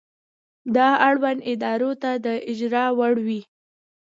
[0.75, 3.41] دا اړوندو ادارو ته د اجرا وړ وي.